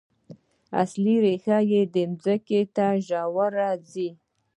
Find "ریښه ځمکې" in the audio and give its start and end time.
1.23-2.61